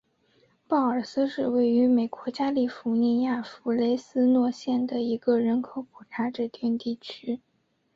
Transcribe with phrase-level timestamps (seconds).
[0.67, 7.39] 鲍尔斯是位于美国加利福尼亚州弗雷斯诺县的一个人口普查指定地区。